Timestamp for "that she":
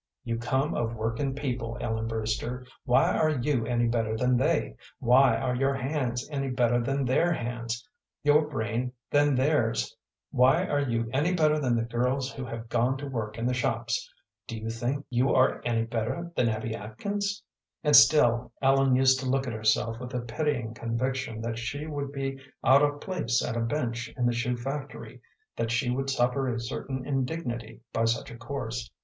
21.41-21.85, 25.57-25.91